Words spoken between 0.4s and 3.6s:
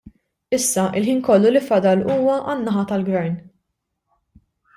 Issa l-ħin kollu li fadal huwa għan-naħa tal-gvern.